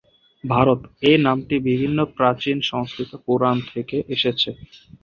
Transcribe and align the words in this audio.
ভারত: 0.43 0.79
এ 1.03 1.23
নামটি 1.25 1.55
বিভিন্ন 1.67 1.99
প্রাচীন 2.17 2.57
সংস্কৃত 2.71 3.11
পুরাণ 3.25 3.57
থেকে 3.71 3.97
এসেছে। 4.15 4.49